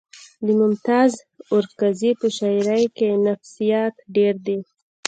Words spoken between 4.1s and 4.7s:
ډېر دي